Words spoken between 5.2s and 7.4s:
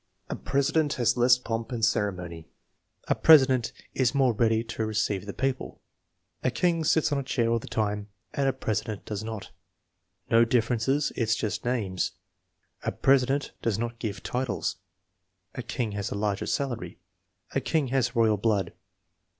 the people." "A king sits on a